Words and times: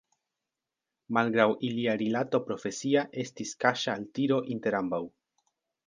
Malgraŭ 1.17 1.45
ilia 1.67 1.95
rilato 2.03 2.41
profesia 2.49 3.05
estis 3.27 3.55
kaŝa 3.67 3.97
altiro 3.99 4.45
inter 4.57 4.81
ambaŭ. 4.85 5.05